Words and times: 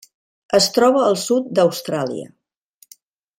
Es 0.59 0.69
troba 0.77 1.03
al 1.09 1.17
sud 1.25 1.51
d'Austràlia. 1.59 2.27